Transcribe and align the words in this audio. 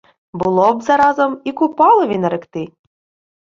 —Було 0.33 0.73
б 0.73 0.81
заразом 0.81 1.41
і 1.43 1.51
Купалові 1.51 2.17
наректи. 2.17 2.67